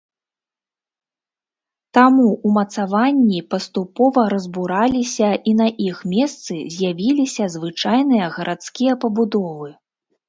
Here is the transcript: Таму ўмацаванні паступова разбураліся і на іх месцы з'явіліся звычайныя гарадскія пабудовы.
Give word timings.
Таму 1.97 2.25
ўмацаванні 2.51 3.39
паступова 3.51 4.25
разбураліся 4.35 5.29
і 5.51 5.53
на 5.61 5.67
іх 5.89 5.97
месцы 6.17 6.55
з'явіліся 6.77 7.43
звычайныя 7.57 8.25
гарадскія 8.39 8.93
пабудовы. 9.05 9.69